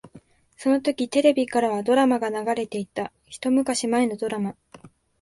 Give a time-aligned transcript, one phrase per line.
[0.57, 3.13] そのときテレビからはドラマが流れていた。
[3.27, 4.55] 一昔前のドラマ。